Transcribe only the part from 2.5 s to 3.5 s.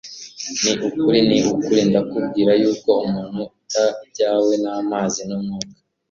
yuko umuntu